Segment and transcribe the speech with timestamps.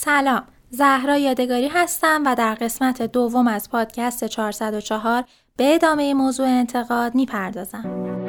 [0.00, 5.24] سلام زهرا یادگاری هستم و در قسمت دوم از پادکست 404
[5.56, 8.27] به ادامه موضوع انتقاد می‌پردازم.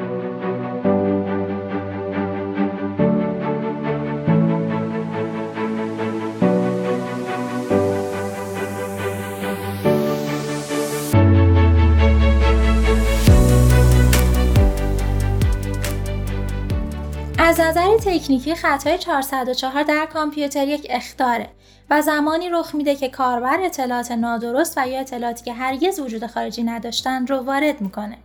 [17.50, 21.50] از نظر تکنیکی خطای 404 در کامپیوتر یک اختاره
[21.90, 26.62] و زمانی رخ میده که کاربر اطلاعات نادرست و یا اطلاعاتی که هرگز وجود خارجی
[26.62, 28.18] نداشتن رو وارد می‌کنه.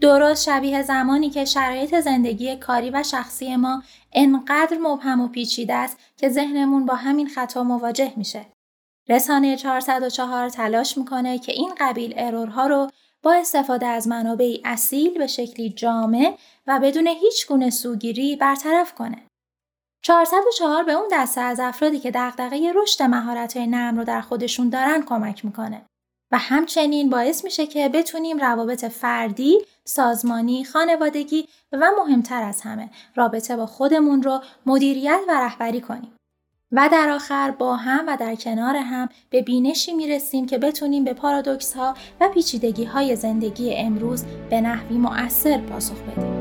[0.00, 5.98] درست شبیه زمانی که شرایط زندگی کاری و شخصی ما انقدر مبهم و پیچیده است
[6.16, 8.46] که ذهنمون با همین خطا مواجه میشه.
[9.08, 12.90] رسانه 404 تلاش می‌کنه که این قبیل ارورها رو
[13.22, 16.36] با استفاده از منابعی اصیل به شکلی جامع
[16.66, 19.26] و بدون هیچ گونه سوگیری برطرف کنه.
[20.04, 25.02] 404 به اون دسته از افرادی که دغدغه رشد مهارت‌های نرم رو در خودشون دارن
[25.02, 25.86] کمک می‌کنه
[26.32, 33.56] و همچنین باعث میشه که بتونیم روابط فردی، سازمانی، خانوادگی و مهمتر از همه رابطه
[33.56, 36.17] با خودمون رو مدیریت و رهبری کنیم.
[36.72, 41.12] و در آخر با هم و در کنار هم به بینشی می‌رسیم که بتونیم به
[41.12, 46.37] پارادوکس ها و پیچیدگی های زندگی امروز به نحوی مؤثر پاسخ بدیم.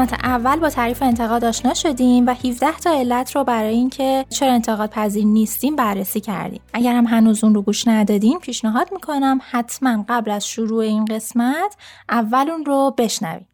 [0.00, 4.52] قسمت اول با تعریف انتقاد آشنا شدیم و 17 تا علت رو برای اینکه چرا
[4.52, 6.60] انتقاد پذیر نیستیم بررسی کردیم.
[6.72, 11.76] اگر هم هنوز اون رو گوش ندادیم پیشنهاد می‌کنم حتما قبل از شروع این قسمت
[12.08, 13.48] اول اون رو بشنویم.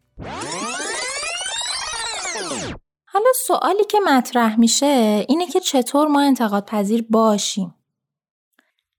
[3.05, 7.75] حالا سوالی که مطرح میشه اینه که چطور ما انتقاد پذیر باشیم.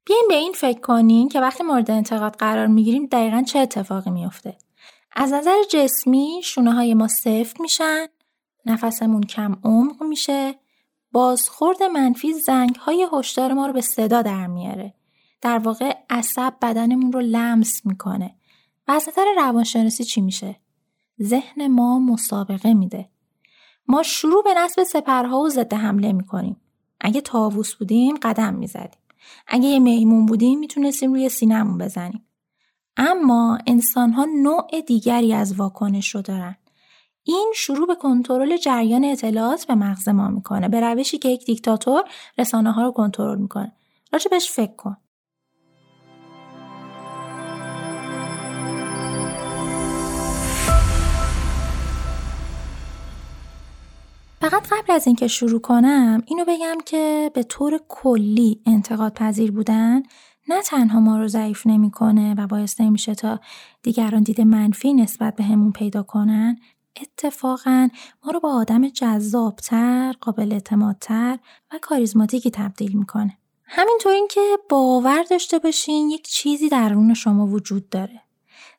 [0.07, 4.57] بیاین به این فکر کنین که وقتی مورد انتقاد قرار می‌گیریم دقیقا چه اتفاقی میافته.
[5.21, 8.07] از نظر جسمی شونه های ما سفت میشن
[8.67, 10.55] نفسمون کم عمق میشه
[11.13, 14.95] بازخورد منفی زنگ های هشدار ما رو به صدا در میاره.
[15.41, 18.35] در واقع عصب بدنمون رو لمس می‌کنه.
[18.89, 20.57] و از نظر روانشناسی چی میشه؟
[21.23, 23.09] ذهن ما مسابقه میده.
[23.89, 26.57] ما شروع به نصب سپرها و ضد حمله می‌کنیم.
[27.01, 29.01] اگه تاووس بودیم قدم می‌زدیم.
[29.47, 32.28] اگه یه میمون بودیم می‌تونستیم روی سینمون بزنیم.
[32.99, 36.57] اما انسان ها نوع دیگری از واکنش رو دارن.
[37.25, 42.05] این شروع به کنترل جریان اطلاعات به مغز ما می‌کنه به روشی که یک دیکتاتور
[42.39, 43.73] رسانه ها رو کنترل می‌کنه.
[44.13, 44.97] راجع بهش فکر کن.
[54.41, 60.03] فقط قبل از اینکه شروع کنم اینو بگم که به طور کلی انتقاد پذیر بودن
[60.49, 63.41] نه تنها ما رو ضعیف نمی‌کنه و باعث نمیشه تا
[63.83, 66.59] دیگران دید منفی نسبت به همون پیدا کنن
[67.03, 67.89] اتفاقا
[68.25, 71.39] ما رو با آدم جذابتر، قابل اعتمادتر
[71.73, 73.39] و کاریزماتیکی تبدیل می‌کنه.
[73.65, 78.21] همینطور اینکه باور داشته باشین یک چیزی درون شما وجود داره.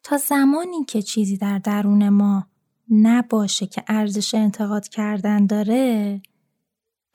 [0.04, 2.48] تا زمانی که چیزی در درون ما
[2.92, 6.22] نباشه که ارزش انتقاد کردن داره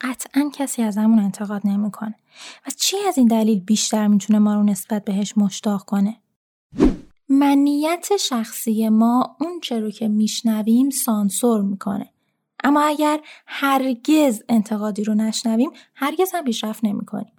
[0.01, 2.15] قطعا کسی از همون انتقاد نمی‌کنه.
[2.67, 6.17] و چی از این دلیل بیشتر می‌تونه ما رو نسبت بهش مشتاق کنه؟
[7.29, 12.09] منیت شخصی ما اون رو که میشنویم سانسور می‌کنه.
[12.63, 17.31] اما اگر هرگز انتقادی رو نشنویم هرگز هم پیشرفت نمی‌کنیم.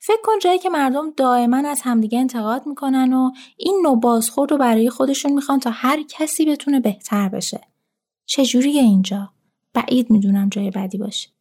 [0.00, 4.58] فکر کن جایی که مردم دائما از همدیگه انتقاد می‌کنن و این نوع بازخورد رو
[4.58, 7.60] برای خودشون می‌خوان تا هر کسی بتونه بهتر بشه.
[8.26, 9.32] چجوریه اینجا؟
[9.74, 11.31] بعید می‌دونم جای بدی باشه.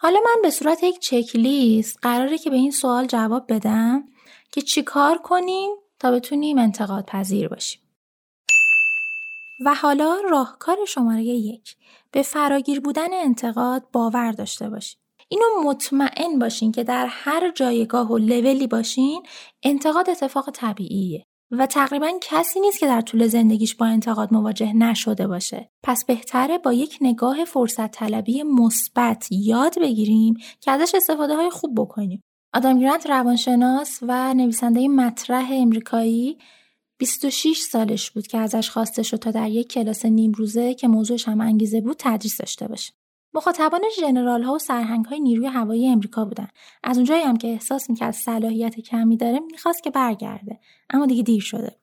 [0.00, 4.04] حالا من به صورت یک چک لیست قراره که به این سوال جواب بدم
[4.52, 7.80] که چیکار کنیم تا بتونیم انتقاد پذیر باشیم.
[9.66, 11.76] و حالا راهکار شماره یک
[12.12, 15.00] به فراگیر بودن انتقاد باور داشته باشیم.
[15.28, 19.22] اینو مطمئن باشین که در هر جایگاه و لولی باشین
[19.62, 21.26] انتقاد اتفاق طبیعیه.
[21.50, 25.70] و تقریبا کسی نیست که در طول زندگیش با انتقاد مواجه نشده باشه.
[25.82, 31.74] پس بهتره با یک نگاه فرصت طلبی مثبت یاد بگیریم که ازش استفاده های خوب
[31.80, 32.22] بکنیم.
[32.54, 36.38] آدم گرانت روانشناس و نویسنده مطرح امریکایی
[36.98, 41.28] 26 سالش بود که ازش خواسته شد تا در یک کلاس نیم روزه که موضوعش
[41.28, 42.92] هم انگیزه بود تدریس داشته باشه.
[43.38, 46.48] مخاطبان ژنرال ها و سرهنگ های نیروی هوایی امریکا بودن.
[46.84, 50.60] از اونجایی هم که احساس می‌کرد صلاحیت کمی داره می‌خواست که برگرده.
[50.90, 51.76] اما دیگه دیر شده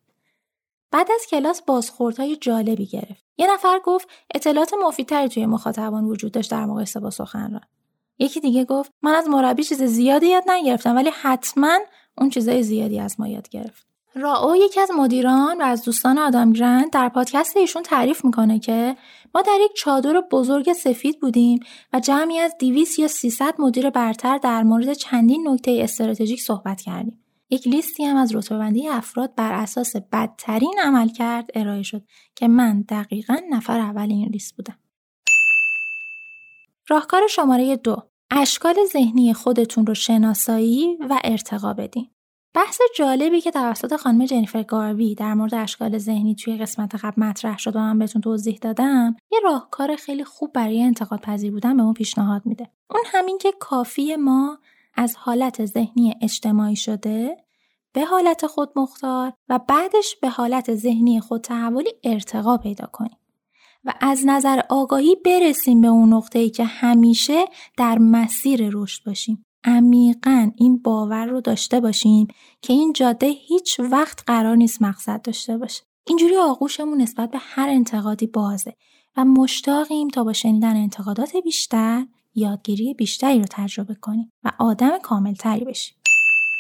[0.92, 3.26] بعد از کلاس بازخوردهای جالبی گرفت.
[3.38, 7.62] یه نفر گفت اطلاعات مفیدتری توی مخاطبان وجود داشت در مقایسه با سخنران.
[8.20, 11.80] یکی دیگه گفت من از مربی چیز زیادی یاد نگرفتم ولی حتما
[12.18, 13.95] اون چیزای زیادی از ما یاد گرفت.
[14.18, 18.98] راو یکی از مدیران و از دوستان آدم گرند در پادکست ایشون تعریف می‌کنه که
[19.36, 21.60] ما در یک چادر بزرگ سفید بودیم
[21.94, 27.24] و جمعی از 200 یا 300 مدیر برتر در مورد چندین نکته استراتژیک صحبت کردیم.
[27.50, 32.04] یک لیستی هم از رتبه‌بندی افراد بر اساس بدترین عمل کرد ارائه شد
[32.36, 34.78] که من دقیقا نفر اول این لیست بودم.
[36.90, 37.98] راهکار شماره دو
[38.32, 42.15] اشکال ذهنی خودتون رو شناسایی و ارتقا بدین.
[42.56, 47.58] بحث جالبی که توسط خانم جنیفر گاروی در مورد اشکال ذهنی توی قسمت قبل مطرح
[47.58, 51.84] شد و من بهتون توضیح دادم یه راهکار خیلی خوب برای انتقاد پذیر بودن به
[51.84, 52.70] ما پیشنهاد میده.
[52.90, 54.60] اون همین که کافی ما
[54.94, 57.38] از حالت ذهنی اجتماعی شده
[57.94, 63.18] به حالت خود مختار و بعدش به حالت ذهنی خود تحولی ارتقا پیدا کنیم
[63.84, 67.46] و از نظر آگاهی برسیم به اون نقطه ای که همیشه
[67.78, 69.46] در مسیر رشد باشیم.
[69.66, 72.28] عمیقا این باور رو داشته باشیم
[72.62, 75.84] که این جاده هیچ وقت قرار نیست مقصد داشته باشه.
[76.08, 78.74] اینجوری آغوشمون نسبت به هر انتقادی بازه
[79.18, 85.66] و مشتاقیم تا با شنیدن انتقادات بیشتر یادگیری بیشتری رو تجربه کنیم و آدم کاملتری
[85.66, 85.98] بشیم.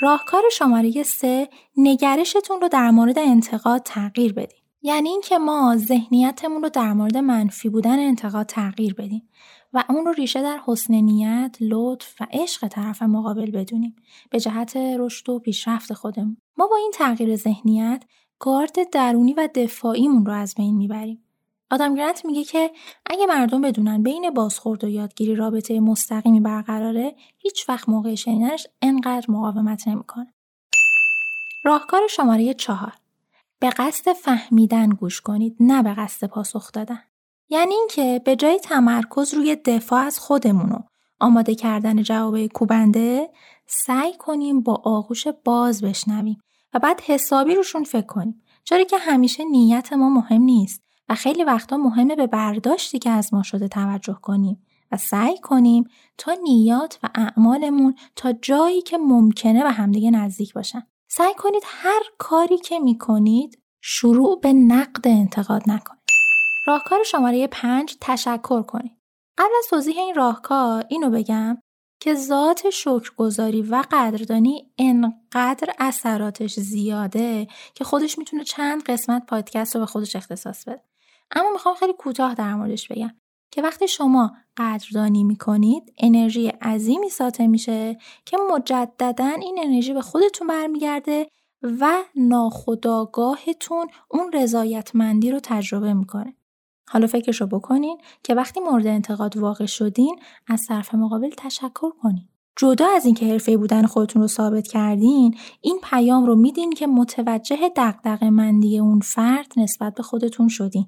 [0.02, 6.69] راهکار شماره سه نگرشتون رو در مورد انتقاد تغییر بدیم یعنی اینکه ما ذهنیتمون رو
[6.69, 9.30] در مورد منفی بودن انتقاد تغییر بدیم.
[9.75, 13.95] و اون رو ریشه در حسن نیت، لطف و عشق طرف مقابل بدونیم
[14.30, 16.38] به جهت رشد و پیشرفت خودمون.
[16.57, 18.04] ما با این تغییر ذهنیت
[18.39, 21.24] گارد درونی و دفاعیمون رو از بین می‌بریم.
[21.72, 22.72] آدم گرنت میگه که
[23.06, 29.31] اگه مردم بدونن بین بازخورد و یادگیری رابطه مستقیمی برقراره هیچ وقت موقع شنیدنش انقدر
[29.31, 30.33] مقاومت نمی‌کنه.
[31.63, 32.94] راهکار شماره چهار
[33.60, 37.00] به قصد فهمیدن گوش کنید نه به قصد پاسخ دادن.
[37.50, 40.80] یعنی اینکه به جای تمرکز روی دفاع از خودمون و
[41.19, 43.30] آماده کردن جواب کوبنده
[43.68, 46.38] سعی کنیم با آغوش باز بشنویم
[46.74, 48.42] و بعد حسابی روشون فکر کنیم.
[48.63, 53.33] چرا که همیشه نیت ما مهم نیست و خیلی وقتا مهمه به برداشتی که از
[53.33, 55.83] ما شده توجه کنیم و سعی کنیم
[56.18, 60.83] تا نیات و اعمالمون تا جایی که ممکنه به همدیگه نزدیک باشن.
[61.07, 65.94] سعی کنید هر کاری که می‌کنید شروع به نقد انتقاد نکنید.
[66.66, 68.98] راهکار شماره پنج تشکر کنید.
[69.38, 71.58] قبل از توضیح این راهکار اینو بگم
[72.00, 79.80] که ذات شکرگزاری و قدردانی انقدر اثراتش زیاده که خودش می‌تونه چند قسمت پادکست رو
[79.80, 80.82] به خودش اختصاص بده.
[81.32, 83.12] اما می‌خوام خیلی کوتاه در موردش بگم
[83.52, 90.48] که وقتی شما قدردانی می‌کنید انرژی عظیمی ساطع میشه که مجددا این انرژی به خودتون
[90.48, 91.28] برمیگرده
[91.62, 96.36] و ناخداگاهتون اون رضایتمندی رو تجربه می‌کنه.
[96.88, 100.16] حالا فکرشو بکنین که وقتی مورد انتقاد واقع شدین
[100.48, 102.28] از طرف مقابل تشکر کنین.
[102.58, 107.70] جدا از اینکه حرفه بودن خودتون رو ثابت کردین این پیام رو میدین که متوجه
[107.78, 110.86] دقدق مندی اون فرد نسبت به خودتون شدین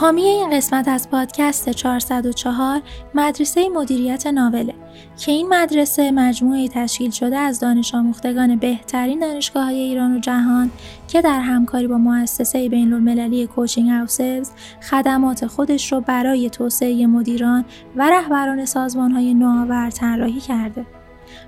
[0.00, 2.82] حامی این قسمت از پادکست 404
[3.14, 4.74] مدرسه مدیریت ناوله
[5.18, 10.70] که این مدرسه مجموعه تشکیل شده از دانش آموختگان بهترین دانشگاه های ایران و جهان
[11.08, 14.50] که در همکاری با مؤسسه بین المللی کوچینگ هاوسز
[14.90, 17.64] خدمات خودش رو برای توسعه مدیران
[17.96, 20.86] و رهبران سازمان های نوآور طراحی کرده.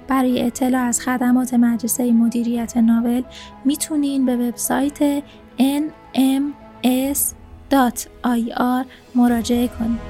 [0.09, 3.23] برای اطلاع از خدمات مدرسه مدیریت ناول
[3.65, 5.23] می‌تونین به وبسایت
[5.59, 7.42] nms
[8.57, 10.01] آر مراجعه کنید.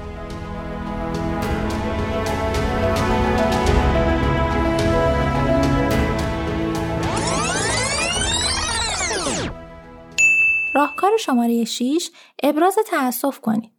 [10.75, 12.09] راهکار شماره 6
[12.43, 13.71] ابراز تأسف کنید.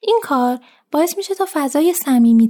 [0.00, 0.58] این کار
[0.92, 1.94] باعث میشه تا فضای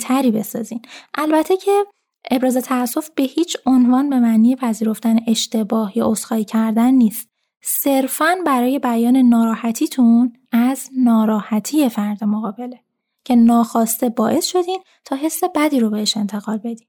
[0.01, 0.83] تری بسازین.
[1.15, 1.85] البته که
[2.31, 7.30] ابراز تأسف به هیچ عنوان به معنی پذیرفتن اشتباه یا عذرخواهی کردن نیست.
[7.63, 12.81] صرفا برای بیان ناراحتیتون از ناراحتی فرد مقابله
[13.25, 16.87] که ناخواسته باعث شدین تا حس بدی رو بهش انتقال بدین.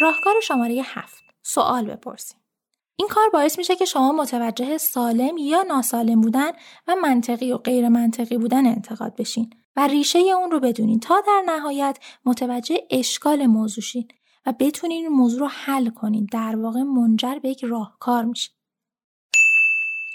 [0.00, 2.38] راهکار شماره هفت سوال بپرسین.
[2.96, 6.50] این کار باعث میشه که شما متوجه سالم یا ناسالم بودن
[6.88, 11.42] و منطقی و غیر منطقی بودن انتقاد بشین و ریشه اون رو بدونین تا در
[11.46, 14.08] نهایت متوجه اشکال موضوع شین
[14.46, 18.50] و بتونین این موضوع رو حل کنین در واقع منجر به یک راهکار میشه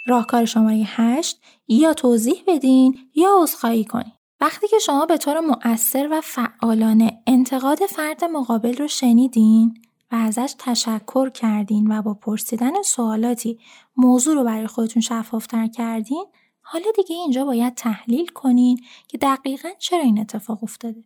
[0.06, 6.08] راهکار شماره هشت یا توضیح بدین یا عذرخواهی کنین وقتی که شما به طور مؤثر
[6.12, 9.78] و فعالانه انتقاد فرد مقابل رو شنیدین
[10.12, 13.60] و ازش تشکر کردین و با پرسیدن سوالاتی
[13.98, 16.26] موضوع رو برای خودتون شفافتر کردین
[16.62, 21.04] حالا دیگه اینجا باید تحلیل کنین که دقیقا چرا این اتفاق افتاده.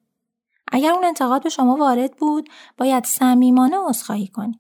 [0.72, 4.60] اگر اون انتقاد به شما وارد بود باید صمیمانه عذرخواهی کنید.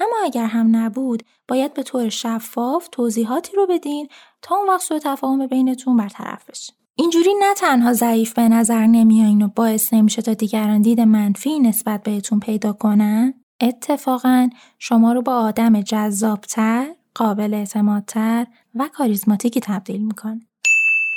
[0.00, 4.08] اما اگر هم نبود باید به طور شفاف توضیحاتی رو بدین
[4.42, 6.72] تا اون وقت سوء تفاهم بینتون برطرف بشه.
[6.96, 12.02] اینجوری نه تنها ضعیف به نظر نمیایین و باعث نمیشه تا دیگران دید منفی نسبت
[12.02, 20.40] بهتون پیدا کنن اتفاقا شما رو با آدم جذابتر، قابل اعتمادتر و کاریزماتیکی تبدیل می‌کنه.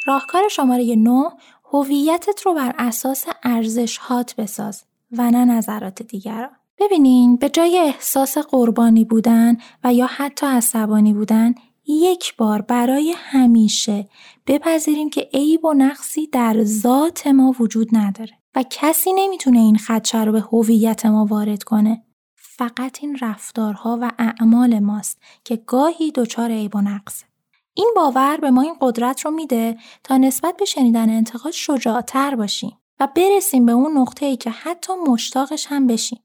[0.08, 1.30] راهکار شماره 9
[1.74, 6.50] هویتت رو بر اساس ارزش هات بساز و نه نظرات دیگران.
[6.80, 11.54] ببینین به جای احساس قربانی بودن و یا حتی عصبانی بودن
[11.86, 14.10] یک بار برای همیشه
[14.48, 20.24] بپذیریم که عیب و نقصی در ذات ما وجود نداره و کسی نمی‌تونه این خدشه
[20.24, 22.04] رو به هویت ما وارد کنه.
[22.36, 27.26] فقط این رفتارها و اعمال ماست که گاهی دچار عیب و نقصه.
[27.74, 32.78] این باور به ما این قدرت رو میده تا نسبت به شنیدن انتقاد شجاعتر باشیم
[33.00, 36.20] و برسیم به اون نقطه ای که حتی مشتاقش هم بشیم.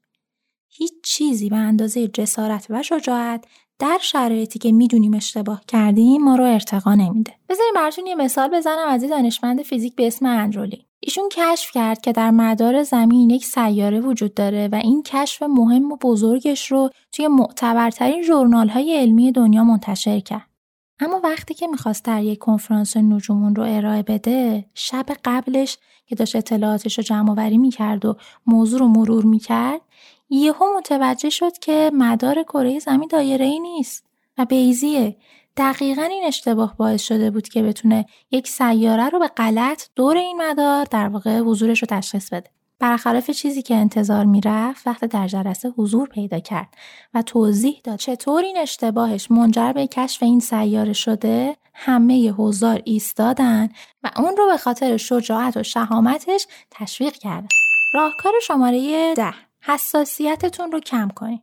[0.69, 3.45] هیچ چیزی به اندازه جسارت و شجاعت
[3.79, 7.33] در شرایطی که می‌دونیم اشتباه کردیم ما رو ارتقا نمیده.
[7.49, 10.85] بذاریم براتون یه مثال بزنم از یه دانشمند فیزیک به اسم اندرولی.
[10.99, 15.91] ایشون کشف کرد که در مدار زمین یک سیاره وجود داره و این کشف مهم
[15.91, 20.49] و بزرگش رو توی معتبرترین ژورنال های علمی دنیا منتشر کرد.
[20.99, 26.35] اما وقتی که می‌خواست در یک کنفرانس نجومون رو ارائه بده شب قبلش که داشت
[26.35, 29.81] اطلاعاتش رو جمع وری می‌کرد و موضوع رو مرور می‌کرد
[30.29, 34.05] یهو متوجه شد که مدار کره زمین دایره ای نیست
[34.37, 35.17] و بیزیه
[35.57, 40.41] دقیقا این اشتباه باعث شده بود که بتونه یک سیاره رو به غلط دور این
[40.41, 42.49] مدار در واقع حضورش رو تشخیص بده.
[42.79, 46.73] برخلاف چیزی که انتظار می‌رفت وقت در جلسه حضور پیدا کرد
[47.13, 51.57] و توضیح داد چطور این اشتباهش منجر به کشف این سیاره شده.
[51.73, 53.69] همه حضار ایستادن
[54.03, 57.47] و اون رو به خاطر شجاعت و شهامتش تشویق کردن.
[57.93, 59.48] راهکار شماره ده.
[59.69, 61.41] حساسیتتون رو کم کنید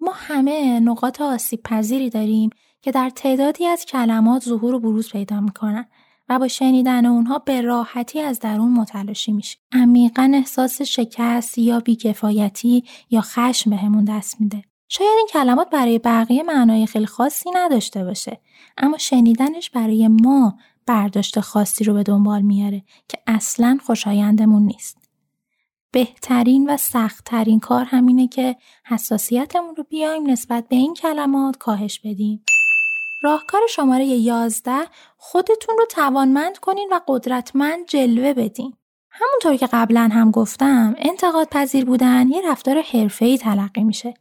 [0.00, 2.50] ما همه نقاط آسیب پذیری داریم
[2.82, 5.86] که در تعدادی از کلمات ظهور و بروز پیدا می‌کنن
[6.28, 9.58] و با شنیدن اونها به راحتی از درون متلاشی میشه.
[9.72, 14.62] عمیقا احساس شکست یا بیکفایتی یا خشم بهمون دست میده.
[14.88, 18.40] شاید این کلمات برای بقیه معنای خیلی خاصی نداشته باشه
[18.78, 25.05] اما شنیدنش برای ما برداشت خاصی رو به دنبال میاره که اصلا خوشایندمون نیست.
[25.92, 32.44] بهترین و سختترین کار همینه که حساسیتمون رو بیایم نسبت به این کلمات کاهش بدیم.
[33.22, 34.72] راهکار شماره 11
[35.16, 38.74] خودتون رو توانمند کنین و قدرتمند جلوه بدین.
[39.10, 44.14] همونطور که قبلا هم گفتم انتقاد پذیر بودن یه رفتار حرفه‌ای تلقی میشه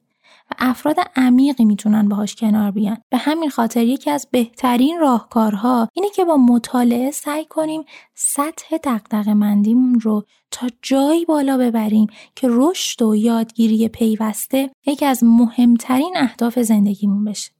[0.51, 2.97] و افراد عمیقی می‌تونن باهاش کنار بیان.
[3.09, 7.83] به همین خاطر یکی از بهترین راهکارها اینه که با مطالعه سعی کنیم
[8.13, 15.23] سطح دقدق مندیمون رو تا جایی بالا ببریم که رشد و یادگیری پیوسته یکی از
[15.23, 17.51] مهمترین اهداف زندگیمون بشه.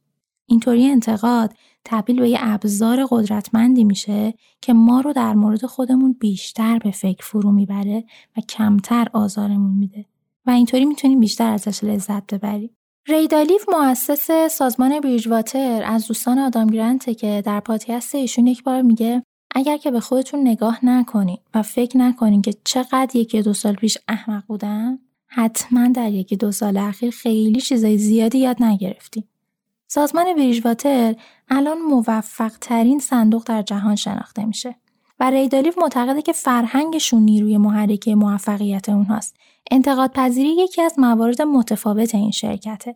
[0.46, 1.54] اینطوری انتقاد
[1.86, 7.26] تبدیل به یه ابزار قدرتمندی میشه که ما رو در مورد خودمون بیشتر به فکر
[7.26, 8.04] فرو می‌بره
[8.38, 10.06] و کمتر آزارمون میده
[10.46, 12.75] و اینطوری می‌تونیم بیشتر ازش لذت ببریم.
[13.08, 19.24] ریدالیف مؤسس سازمان بریجواتر از دوستان آدام گرانته که در پادکست ایشون یک بار میگه
[19.56, 23.98] اگر که به خودتون نگاه نکنین و فکر نکنین که چقدر یکی دو سال پیش
[24.08, 29.24] احمق بودن حتما در یکی دو سال اخیر خیلی چیزای زیادی یاد نگرفتین
[29.88, 31.16] سازمان بریجواتر
[31.50, 34.76] الان موفق ترین صندوق در جهان شناخته میشه
[35.20, 39.36] و ریدالیف معتقده که فرهنگشون نیروی محرکه موفقیت اونهاست.
[39.72, 42.96] انتقاد پذیری یکی از موارد متفاوت این شرکته.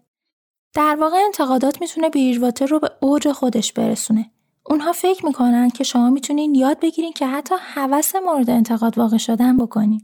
[0.74, 4.32] در واقع انتقادات می‌تونه بریجواتر رو به اوج خودش برسونه.
[4.66, 9.58] اونها فکر می‌کنن که شما می‌تونین یاد بگیرین که حتی هوس مورد انتقاد واقع شدن
[9.58, 10.02] بکنین.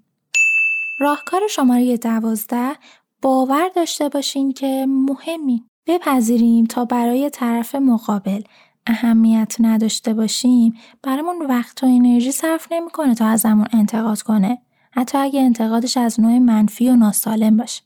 [1.00, 2.76] راهکار شماره دوازده
[3.22, 5.66] باور داشته باشین که مهمین.
[5.88, 8.42] بپذیریم تا برای طرف مقابل
[8.88, 14.62] اهمیت نداشته باشیم برامون وقت و انرژی صرف نمی‌کنه تا ازمون انتقاد کنه
[14.96, 17.82] حتی اگه انتقادش از نوع منفی و ناسالم باشه.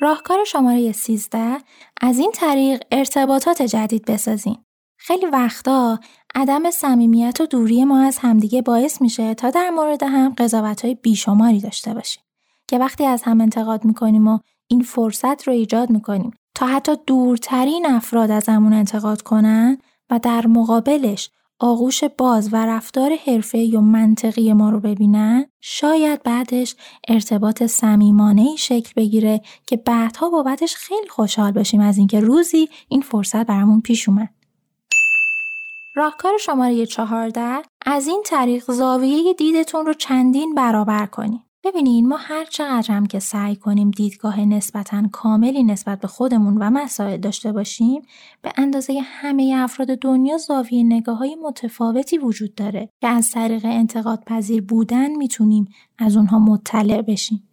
[0.00, 1.58] راهکار شماره 13
[2.00, 4.56] از این طریق ارتباطات جدید بسازین.
[4.96, 5.98] خیلی وقتا
[6.34, 10.94] عدم صمیمیت و دوری ما از همدیگه باعث میشه تا در مورد هم قضاوت های
[10.94, 12.22] بیشماری داشته باشیم.
[12.68, 14.38] که وقتی از هم انتقاد می‌کنیم و
[14.68, 19.78] این فرصت رو ایجاد می‌کنیم تا حتی دورترین افراد از همون انتقاد کنن
[20.10, 26.76] و در مقابلش آغوش باز و رفتار حرفه یا منطقی ما رو ببینن شاید بعدش
[27.08, 33.46] ارتباط صمیمانه شکل بگیره که بعدها بابتش خیلی خوشحال بشیم از اینکه روزی این فرصت
[33.46, 34.34] برامون پیش اومد.
[35.96, 41.43] راهکار شماره چهارده از این طریق زاویه دیدتون رو چندین برابر کنید.
[41.64, 46.70] ببینین ما هر چقدر هم که سعی کنیم دیدگاه نسبتا کاملی نسبت به خودمون و
[46.70, 48.02] مسائل داشته باشیم
[48.42, 54.24] به اندازه همه افراد دنیا زاویه نگاه های متفاوتی وجود داره که از طریق انتقاد
[54.26, 55.68] پذیر بودن می‌تونیم
[55.98, 57.48] از اونها مطلع بشیم.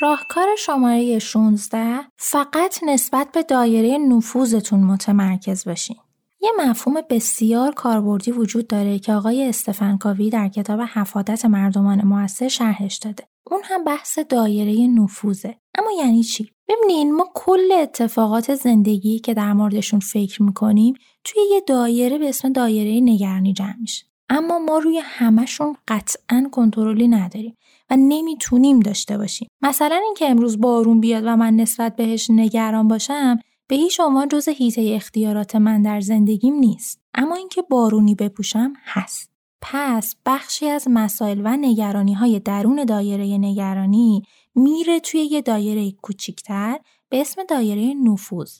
[0.00, 5.96] راهکار شماره 16 فقط نسبت به دایره نفوذتون متمرکز باشین.
[6.44, 12.48] یه مفهوم بسیار کاربردی وجود داره که آقای استفن کاوی در کتاب حفادت مردمان موثر
[12.48, 13.24] شرحش داده.
[13.50, 15.56] اون هم بحث دایره نفوذه.
[15.78, 21.62] اما یعنی چی؟ ببینین ما کل اتفاقات زندگی که در موردشون فکر می‌کنیم توی یه
[21.66, 24.04] دایره به اسم دایره نگرانی جمع میشه.
[24.28, 27.56] اما ما روی همشون قطعا کنترلی نداریم
[27.90, 29.48] و نمی‌تونیم داشته باشیم.
[29.62, 34.48] مثلا اینکه امروز بارون بیاد و من نسبت بهش نگران باشم به هیچ عنوان جز
[34.48, 37.00] هیته اختیارات من در زندگیم نیست.
[37.14, 39.30] اما اینکه بارونی بپوشم هست.
[39.62, 44.22] پس بخشی از مسائل و نگرانی های درون دایره نگرانی
[44.54, 46.78] میره توی یه دایره کوچیکتر
[47.08, 48.58] به اسم دایره نفوذ.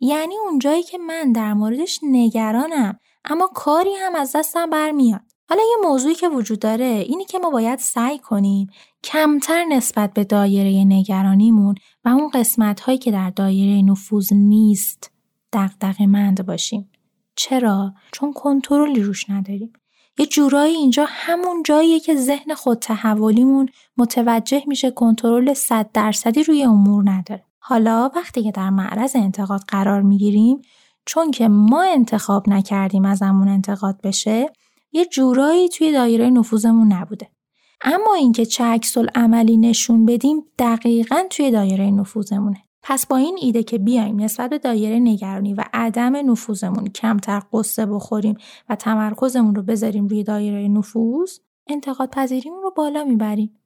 [0.00, 5.22] یعنی اونجایی که من در موردش نگرانم اما کاری هم از دستم برمیاد.
[5.48, 8.66] حالا یه موضوعی که وجود داره اینی که ما باید سعی کنیم
[9.06, 15.10] کمتر نسبت به دایره نگرانیمون و اون قسمت هایی که در دایره نفوذ نیست
[15.52, 16.90] دقدق مند باشیم.
[17.36, 19.72] چرا؟ چون کنترلی روش نداریم.
[20.18, 26.62] یه جورایی اینجا همون جاییه که ذهن خود تحولیمون متوجه میشه کنترل صد درصدی روی
[26.62, 27.44] امور نداره.
[27.58, 30.62] حالا وقتی که در معرض انتقاد قرار می‌گیریم
[31.04, 34.52] چون که ما انتخاب نکردیم از همون انتقاد بشه
[34.92, 37.35] یه جورایی توی دایره نفوذمون نبوده.
[37.84, 42.62] اما اینکه چه عکس عملی نشون بدیم دقیقا توی دایره نفوذمونه.
[42.82, 47.86] پس با این ایده که بیایم نسبت به دایره نگرانی و عدم نفوذمون کمتر قصه
[47.86, 48.36] بخوریم
[48.68, 53.56] و تمرکزمون رو بذاریم روی دایره نفوذ انتقاد پذیریمون رو بالا می‌بریم.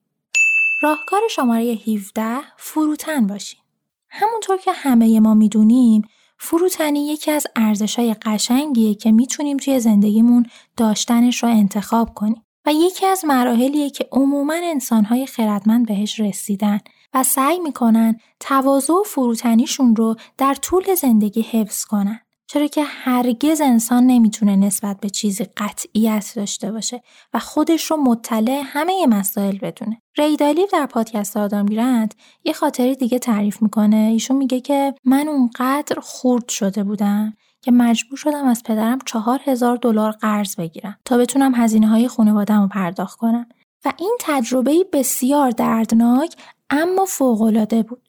[0.83, 3.61] راهکار شماره 17 فروتن باشیم.
[4.09, 6.03] همونطور که همه ما می‌دونیم
[6.38, 10.46] فروتنی یکی از ارزشهای قشنگیه که می‌تونیم توی زندگیمون
[10.77, 16.81] داشتنش رو انتخاب کنیم و یکی از مراحلیه که عموما انسانهای خردمند بهش رسیدن
[17.14, 22.20] و سعی می‌کنن تواضع و فروتنیشون رو در طول زندگی حفظ کنن.
[22.46, 27.03] چرا که هرگز انسان نمی‌تونه نسبت به چیزی قطعیت داشته باشه
[27.35, 30.03] و خودش رو مطلع همه مسائل بدونه.
[30.18, 33.96] ریدالیو در پادکست آدم گرند یه خاطری دیگه تعریف می‌کنه.
[33.96, 39.77] ایشون میگه که من اونقدر خورد شده بودم که مجبور شدم از پدرم چهار هزار
[39.77, 43.46] دلار قرض بگیرم تا بتونم هزینه های خانوادم رو پرداخت کنم.
[43.85, 46.37] و این تجربه بسیار دردناک
[46.70, 48.03] اما فوقالعاده بود.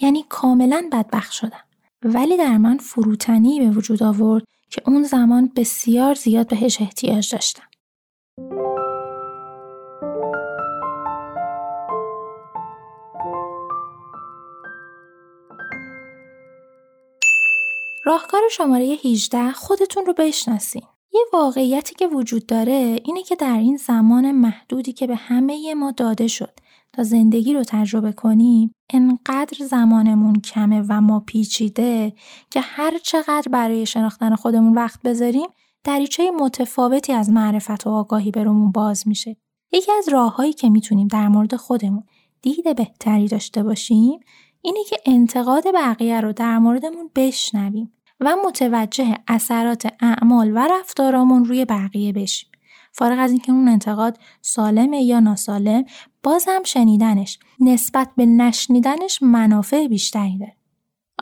[0.00, 1.64] یعنی کاملا بدبخت شدم.
[2.02, 7.62] ولی در من فروتنی به وجود آورد که اون زمان بسیار زیاد بهش احتیاج داشتم.
[18.06, 20.82] راهکار شماره 18 خودتون رو بشناسین.
[21.12, 25.90] یه واقعیتی که وجود داره اینه که در این زمان محدودی که به همه ما
[25.90, 26.60] داده شد
[26.92, 32.12] تا زندگی رو تجربه کنیم انقدر زمانمون کمه و ما پیچیده
[32.50, 35.48] که هر چقدر برای شناختن خودمون وقت بذاریم
[35.84, 39.36] دریچه متفاوتی از معرفت و آگاهی برامون باز میشه.
[39.72, 42.04] یکی از راههایی که می‌تونیم در مورد خودمون
[42.42, 44.20] دید بهتری داشته باشیم
[44.64, 51.64] اینه که انتقاد بقیه رو در موردمون بشنویم و متوجه اثرات اعمال و رفتارامون روی
[51.64, 52.50] بقیه بشیم.
[52.92, 55.84] فارغ از اینکه اون انتقاد سالمه یا ناسالم
[56.22, 60.56] باز هم شنیدنش نسبت به نشنیدنش منافع بیشتری داره.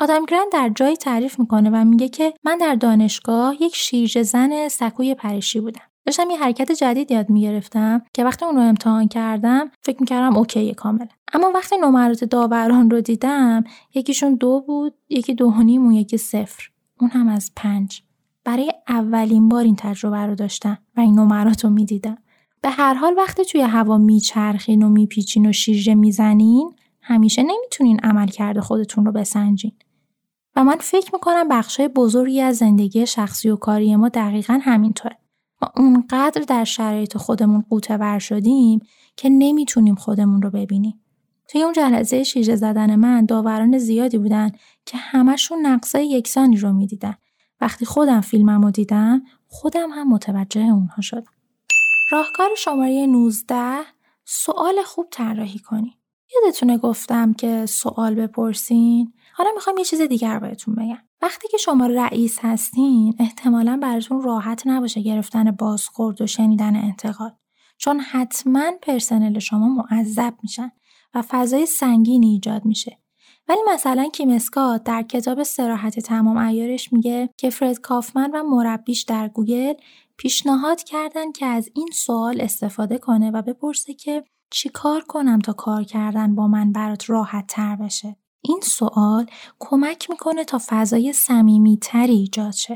[0.01, 4.69] آدم گرند در جایی تعریف می‌کنه و میگه که من در دانشگاه یک شیرجه زن
[4.69, 5.92] سکوی پریشی بودم.
[6.07, 10.75] داشتم یه حرکت جدید یاد می‌گرفتم که وقتی اون رو امتحان کردم فکر می‌کردم اوکی
[10.75, 15.93] کاملا اما وقتی نمرات داوران رو دیدم یکیشون دو بود یکی دو و نیم و
[15.93, 18.03] یکی صفر اون هم از پنج
[18.45, 22.19] برای اولین بار این تجربه رو داشتم و این نمرات رو می‌دیدم
[22.62, 28.27] به هر حال وقتی توی هوا میچرخین و میپیچین و شیرجه می‌زنین همیشه نمی‌تونین عمل
[28.27, 29.73] کرده خودتون رو بسنجین.
[30.57, 35.22] و من فکر می‌کنم بخشای بزرگی از زندگی شخصی و کاری ما دقیقا همینطوره.
[35.77, 38.81] اونقدر در شرایط خودمون قوطه ور شدیم
[39.16, 41.01] که نمی‌تونیم خودمون رو ببینیم.
[41.48, 44.51] توی اون جلسه شیشه زدن من داوران زیادی بودن
[44.87, 47.14] که همشون نقصای یکسانی رو می‌دیدن.
[47.61, 51.33] وقتی خودم فیلمم رو دیدم خودم هم متوجه اونها شدم.
[52.11, 53.81] راهکار شماره 19
[54.25, 55.98] سوال خوب طراحی کنی.
[56.35, 60.98] یادتونه گفتم که سوال بپرسین؟ حالا می‌خوام یه چیز دیگر بهتون بگم.
[61.23, 67.37] وقتی که شما رئیس هستین احتمالا براتون راحت نباشه گرفتن بازخورد و شنیدن انتقاد.
[67.79, 70.73] چون حتما پرسنل شما معذب میشن
[71.15, 72.99] و فضای سنگینی ایجاد میشه.
[73.49, 79.03] ولی مثلا کیم اسکات در کتاب سراحت تمام ایارش میگه که فرد کافمن و مربیش
[79.03, 79.75] در گوگل
[80.17, 85.53] پیشنهاد کردن که از این سوال استفاده کنه و بپرسه که چی کار کنم تا
[85.53, 88.17] کار کردن با من برات راحت تر بشه.
[88.43, 89.27] این سوال
[89.59, 91.15] کمک می‌کنه تا فضای
[91.81, 92.75] تری ایجاد شه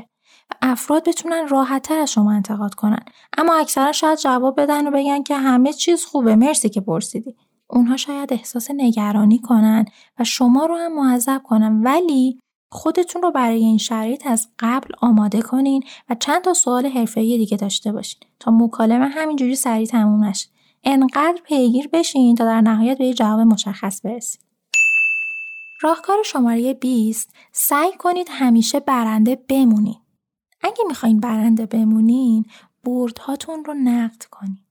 [0.51, 3.05] و افراد بتونن راحتتر از شما انتقاد کنن.
[3.37, 7.35] اما اکثرا شاید جواب بدن و بگن که همه چیز خوبه مرسی که پرسیدی.
[7.69, 9.85] اونها شاید احساس نگرانی کنن
[10.19, 11.81] و شما رو هم معذب کنن.
[11.83, 12.39] ولی
[12.71, 17.57] خودتون رو برای این شرایط از قبل آماده کنین و چند تا سوال حرفه‌ای دیگه
[17.57, 20.47] داشته باشین تا مکالمه همینجوری سریع تموم نشه.
[20.83, 24.46] انقدر پیگیر بشین تا در نهایت به جواب مشخص برسید.
[25.81, 29.97] راهکار شماره 20 سعی کنید همیشه برنده بمونید.
[30.61, 32.45] اگه می‌خواین برنده بمونین
[32.83, 34.67] بردهاتون رو نقد کنید.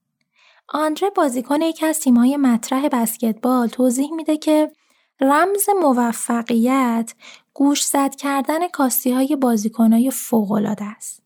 [0.69, 4.73] آندره بازیکن یکی از تیمهای مطرح بسکتبال توضیح میده که
[5.21, 7.15] رمز موفقیت
[7.55, 11.23] گوش زد کردن کاستی های بازیکن های فوقلاده است.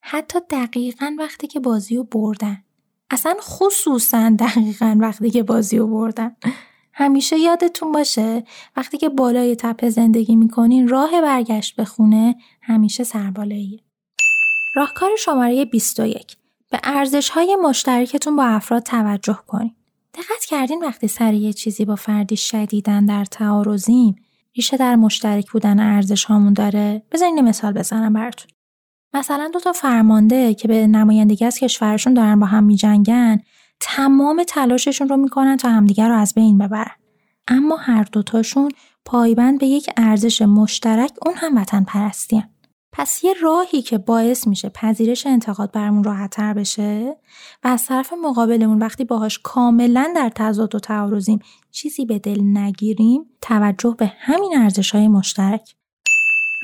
[0.00, 2.64] حتی دقیقا وقتی که بازی رو بردن.
[3.10, 6.36] اصلا خصوصا دقیقا وقتی که بازی رو بردن.
[7.00, 8.44] همیشه یادتون باشه
[8.76, 13.80] وقتی که بالای تپه زندگی می‌کنین راه برگشت به خونه همیشه سربالاییه.
[14.74, 16.36] راهکار شماره 21
[16.70, 19.72] به ارزش های مشترکتون با افراد توجه کنید.
[20.14, 24.16] دقت کردین وقتی سر یه چیزی با فردی شدیدن در تعارضیم
[24.56, 28.50] ریشه در مشترک بودن ارزش هامون داره بذارین مثال بزنم براتون
[29.14, 33.40] مثلا دو تا فرمانده که به نمایندگی از کشورشون دارن با هم میجنگن
[33.80, 36.94] تمام تلاششون رو می‌کنن تا همدیگر رو از بین ببرن.
[37.48, 38.70] اما هر دوتاشون
[39.04, 42.44] پایبند به یک ارزش مشترک اون هم وطن پرستی
[42.92, 47.16] پس یه راهی که باعث میشه پذیرش انتقاد برمون راحتتر بشه
[47.64, 51.40] و از طرف مقابلمون وقتی باهاش کاملا در تضاد و تعارضیم
[51.70, 55.74] چیزی به دل نگیریم توجه به همین ارزش های مشترک.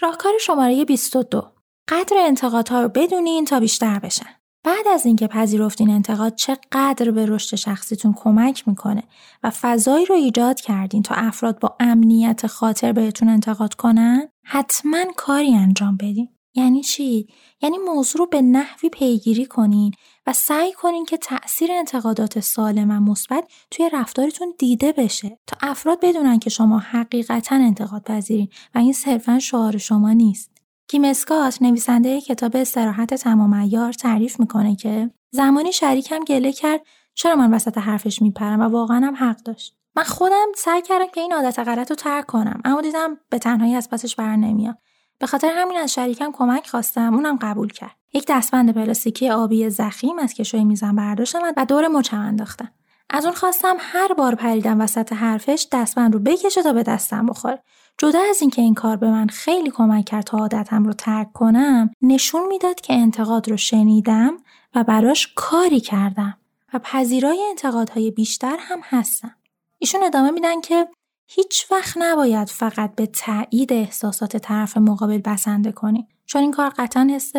[0.02, 1.52] راهکار شماره 22
[1.88, 4.35] قدر انتقادها رو بدونین تا بیشتر بشن.
[4.66, 9.02] بعد از اینکه پذیرفتین انتقاد چقدر به رشد شخصیتون کمک می‌کنه
[9.42, 15.54] و فضایی رو ایجاد کردین تا افراد با امنیت خاطر بهتون انتقاد کنن حتما کاری
[15.54, 16.28] انجام بدین.
[16.54, 17.26] یعنی چی؟
[17.62, 19.92] یعنی موضوع رو به نحوی پیگیری کنین
[20.26, 25.98] و سعی کنین که تأثیر انتقادات سالم و مثبت توی رفتارتون دیده بشه تا افراد
[26.02, 30.55] بدونن که شما حقیقتا انتقاد پذیرین و این صرفا شعار شما نیست.
[30.88, 36.80] کیم اسکات نویسنده کتاب استراحت تمام ایار تعریف می‌کنه که زمانی شریکم گله کرد
[37.14, 39.76] چرا من وسط حرفش میپرم؟ و واقعا هم حق داشت.
[39.96, 43.74] من خودم سعی کردم که این عادت غلط رو ترک کنم اما دیدم به تنهایی
[43.74, 44.78] از پسش بر نمیام
[45.18, 47.96] به خاطر همین از شریکم کمک خواستم اونم قبول کرد.
[48.12, 52.72] یک دستبند پلاستیکی آبی زخیم از کشوی میزم برداشتم و دور مچم انداختم.
[53.10, 57.62] از اون خواستم هر بار پریدم وسط حرفش دستبند رو بکشه تا به دستم بخوره.
[57.98, 61.90] جدا از اینکه این کار به من خیلی کمک کرد تا عادتم رو ترک کنم
[62.02, 64.36] نشون می‌داد که انتقاد رو شنیدم
[64.74, 66.36] و براش کاری کردم
[66.74, 69.34] و پذیرای انتقادهای بیشتر هم هستم.
[69.78, 70.88] ایشون ادامه میدن که
[71.26, 77.08] هیچ وقت نباید فقط به تایید احساسات طرف مقابل بسنده کنیم چون این کار قطعا
[77.10, 77.32] حس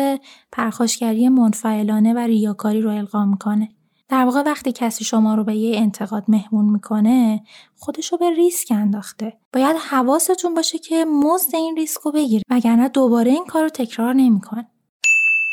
[0.52, 3.68] پرخاشگری منفعلانه و ریاکاری رو القا می‌کنه.
[4.08, 7.42] در واقع وقتی کسی شما رو به یه انتقاد مهمون می‌کنه
[7.76, 9.32] خودش رو به ریسک انداخته.
[9.52, 14.14] باید حواستون باشه که مزد این ریسک رو بگیر وگرنه دوباره این کار رو تکرار
[14.14, 14.64] نمیکن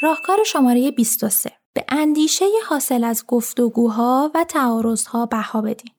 [0.01, 5.91] راهکار شماره 23 به اندیشه حاصل از گفتگوها و تعارضها بها بدین.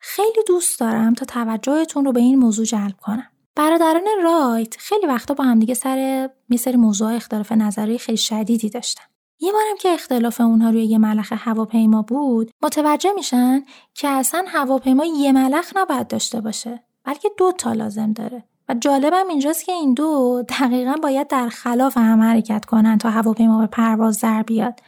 [0.00, 3.30] خیلی دوست دارم تا توجهتون رو به این موضوع جلب کنم.
[3.56, 9.04] برادران رایت خیلی وقتا با همدیگه سر یه سری موضوع اختلاف نظری خیلی شدیدی داشتن.
[9.40, 13.62] یه بارم که اختلاف اونها روی یه ملخ هواپیما بود متوجه میشن
[13.94, 18.44] که اصلا هواپیما یه ملخ نباید داشته باشه بلکه دو تا لازم داره.
[18.68, 23.60] و جالبم اینجاست که این دو دقیقا باید در خلاف هم حرکت کنن تا هواپیما
[23.60, 24.80] به پرواز در بیاد.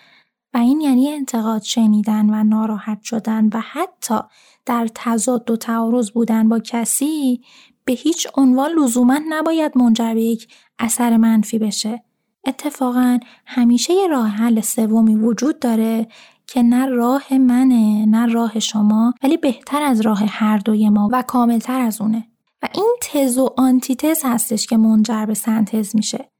[0.54, 4.18] و این یعنی انتقاد شنیدن و ناراحت شدن و حتی
[4.66, 7.40] در تضاد و تعارض بودن با کسی
[7.84, 12.02] به هیچ عنوان لزوما نباید منجر به یک اثر منفی بشه.
[12.46, 16.08] اتفاقا همیشه یه راه حل سومی وجود داره
[16.46, 21.22] که نه راه منه نه راه شما ولی بهتر از راه هر دوی ما و
[21.22, 22.26] کاملتر از اونه.
[22.62, 26.30] و این تز و آنتیتز هستش که منجر به سنتز میشه.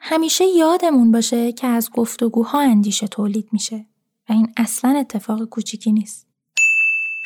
[0.00, 3.86] همیشه یادمون باشه که از گفتگوها اندیشه تولید میشه.
[4.28, 6.26] و این اصلا اتفاق کوچیکی نیست.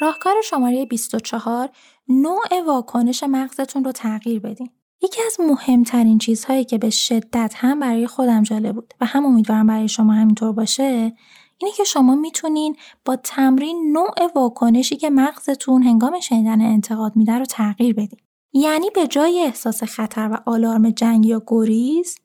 [0.00, 1.70] راهکار شماره 24
[2.08, 4.70] نوع واکنش مغزتون رو تغییر بدین.
[5.02, 9.66] یکی از مهمترین چیزهایی که به شدت هم برای خودم جالب بود و هم امیدوارم
[9.66, 11.12] برای شما همینطور باشه
[11.58, 17.44] اینه که شما می‌تونین با تمرین نوع واکنشی که مغزتون هنگام شنیدن انتقاد میده رو
[17.44, 18.18] تغییر بدین.
[18.52, 22.18] یعنی به جای احساس خطر و آلارم جنگ یا گریز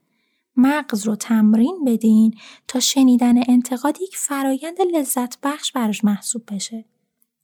[0.56, 2.34] مغز رو تمرین بدین
[2.68, 6.86] تا شنیدن انتقاد یک فرایند لذت بخش براش محسوب بشه.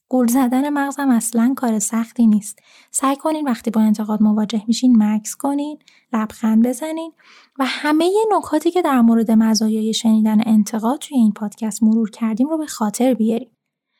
[0.09, 2.59] گول زدن مغزم اصلا کار سختی نیست.
[2.91, 5.79] سعی کنین وقتی با انتقاد مواجه میشین مکس کنین،
[6.13, 7.13] لبخند بزنین
[7.59, 12.57] و همه نکاتی که در مورد مزایای شنیدن انتقاد توی این پادکست مرور کردیم رو
[12.57, 13.51] به خاطر بیاریم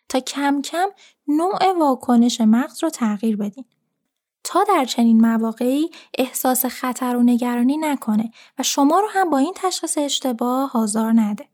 [0.10, 0.88] تا کم کم
[1.28, 3.66] نوع واکنش مغز رو تغییر بدین.
[4.44, 9.54] تا در چنین مواقعی احساس خطر و نگرانی نکنه و شما رو هم با این
[9.56, 11.48] تشخیص اشتباه حاضر نده.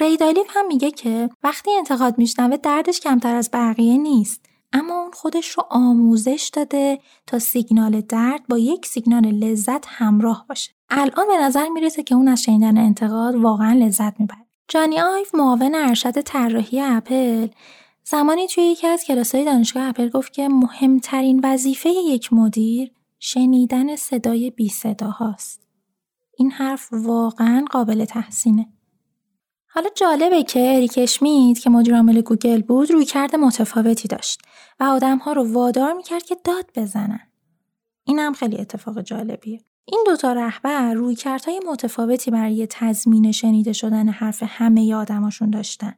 [0.00, 5.48] ریدالیف هم میگه که وقتی انتقاد میشنوه دردش کمتر از بقیه نیست اما اون خودش
[5.50, 11.68] رو آموزش داده تا سیگنال درد با یک سیگنال لذت همراه باشه الان به نظر
[11.68, 17.48] می‌رسه که اون از شنیدن انتقاد واقعا لذت می‌بره جانی آیف معاون ارشد طراحی اپل
[18.04, 24.50] زمانی توی یکی از کلاسهای دانشگاه اپل گفت که مهمترین وظیفه یک مدیر شنیدن صدای
[24.50, 25.62] بی صدا هاست.
[26.38, 28.71] این حرف واقعا قابل تحسینه.
[29.74, 34.42] حالا جالبه که اریک اشمیت که مدیر عامل گوگل بود رویکرد متفاوتی داشت
[34.80, 37.20] و آدمها رو وادار می‌کرد که داد بزنن.
[38.04, 39.60] این هم خیلی اتفاق جالبیه.
[39.84, 45.94] این دوتا رهبر رویه های متفاوتی برای تضمین شنیده شدن حرف همه آدماشون داشتن.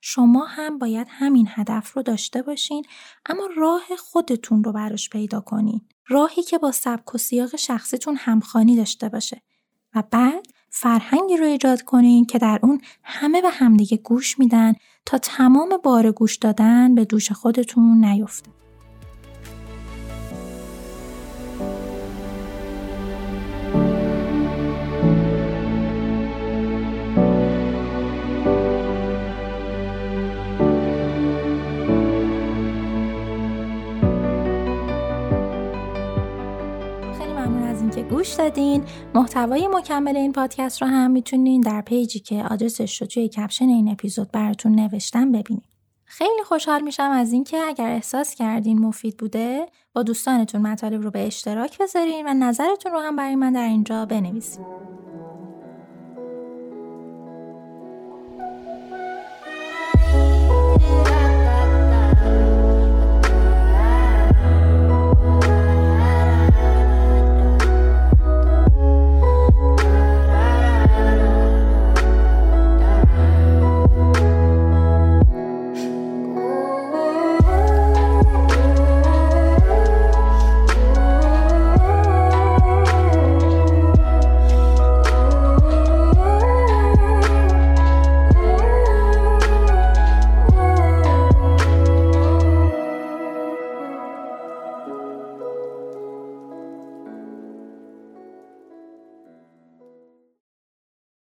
[0.00, 2.84] شما هم باید همین هدف رو داشته باشین
[3.26, 5.80] اما راه خودتون رو براش پیدا کنین.
[6.08, 9.42] راهی که با سبک و سیاق شخصیتون همخانی داشته باشه
[9.94, 14.74] و بعد فرهنگی رو ایجاد کنین که در اون همه به همدیگه گوش میدن
[15.06, 18.50] تا تمام بار گوش دادن به دوش خودتون نیفته.
[38.20, 38.84] گوش دادین.
[39.14, 43.88] محتوای مکمل این پادکست رو هم می‌تونین در پیجی که آدرسش رو توی کپشن این
[43.88, 45.64] اپیزود براتون نوشتم ببینید
[46.04, 51.26] خیلی خوشحال میشم از اینکه اگر احساس کردین مفید بوده با دوستانتون مطالب رو به
[51.26, 54.66] اشتراک بذارین و نظرتون رو هم برای من در اینجا بنویسید